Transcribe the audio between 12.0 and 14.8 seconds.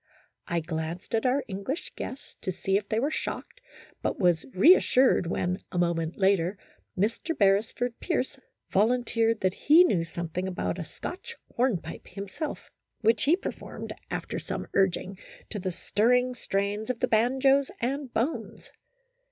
himself, which he performed, after some